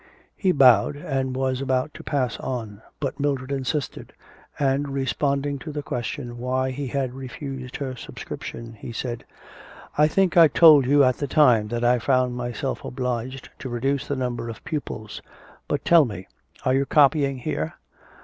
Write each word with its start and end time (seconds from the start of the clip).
He 0.35 0.51
bowed, 0.51 0.95
and 0.95 1.35
was 1.35 1.61
about 1.61 1.93
to 1.93 2.01
pass 2.03 2.39
on; 2.39 2.81
but 2.99 3.19
Mildred 3.19 3.51
insisted, 3.51 4.13
and, 4.57 4.89
responding 4.89 5.59
to 5.59 5.71
the 5.71 5.83
question 5.83 6.39
why 6.39 6.71
he 6.71 6.87
had 6.87 7.13
refused 7.13 7.75
her 7.75 7.95
subscription, 7.95 8.73
he 8.73 8.91
said: 8.93 9.23
'I 9.99 10.07
think 10.07 10.35
I 10.37 10.47
told 10.47 10.87
you 10.87 11.03
at 11.03 11.17
the 11.17 11.27
time 11.27 11.67
that 11.67 11.83
I 11.83 11.99
found 11.99 12.35
myself 12.35 12.83
obliged 12.83 13.51
to 13.59 13.69
reduce 13.69 14.07
the 14.07 14.15
number 14.15 14.49
of 14.49 14.63
pupils. 14.63 15.21
But, 15.67 15.85
tell 15.85 16.05
me, 16.05 16.27
are 16.65 16.73
you 16.73 16.87
copying 16.87 17.37
here?' 17.37 17.75